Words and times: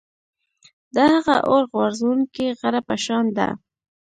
د 0.95 0.97
هغه 1.13 1.35
اور 1.49 1.63
غورځوونکي 1.71 2.45
غره 2.59 2.81
په 2.87 2.95
شان 3.03 3.25
ده. 3.37 3.47